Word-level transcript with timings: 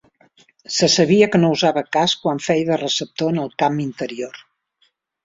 Se 0.77 0.87
sabia 0.93 1.27
que 1.35 1.41
no 1.43 1.51
usava 1.55 1.83
casc 1.97 2.23
quan 2.23 2.41
feia 2.45 2.71
de 2.71 2.79
receptor 2.85 3.31
en 3.35 3.43
el 3.45 3.53
camp 3.65 3.79
interior. 3.85 4.41